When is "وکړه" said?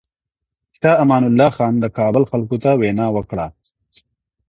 3.15-3.47